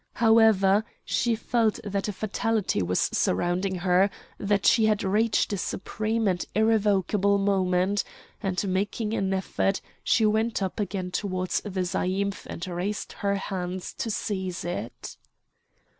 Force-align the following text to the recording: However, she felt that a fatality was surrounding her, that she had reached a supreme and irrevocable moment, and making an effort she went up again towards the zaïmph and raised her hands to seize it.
However, 0.13 0.83
she 1.05 1.35
felt 1.35 1.79
that 1.83 2.07
a 2.07 2.11
fatality 2.11 2.81
was 2.81 3.01
surrounding 3.13 3.75
her, 3.75 4.09
that 4.39 4.65
she 4.65 4.85
had 4.85 5.03
reached 5.03 5.53
a 5.53 5.57
supreme 5.59 6.27
and 6.27 6.43
irrevocable 6.55 7.37
moment, 7.37 8.03
and 8.41 8.67
making 8.67 9.13
an 9.13 9.31
effort 9.31 9.79
she 10.03 10.25
went 10.25 10.63
up 10.63 10.79
again 10.79 11.11
towards 11.11 11.61
the 11.61 11.81
zaïmph 11.81 12.47
and 12.47 12.65
raised 12.65 13.11
her 13.11 13.35
hands 13.35 13.93
to 13.93 14.09
seize 14.09 14.65
it. 14.65 15.17